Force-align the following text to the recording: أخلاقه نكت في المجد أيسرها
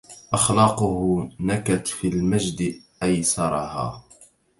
أخلاقه 0.33 1.29
نكت 1.39 1.87
في 1.87 2.07
المجد 2.07 2.81
أيسرها 3.03 4.03